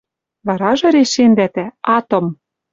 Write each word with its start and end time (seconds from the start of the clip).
Варажы 0.47 0.87
решендӓ 0.95 1.47
тӓ: 1.55 1.65
атом 1.95 2.25